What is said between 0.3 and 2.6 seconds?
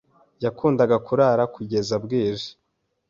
Yakundaga kurara kugeza bwije.